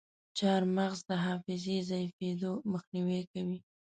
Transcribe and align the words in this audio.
چارمغز 0.37 0.99
د 1.09 1.11
حافظې 1.25 1.77
ضعیفیدو 1.89 2.51
مخنیوی 2.71 3.21
کوي. 3.31 3.59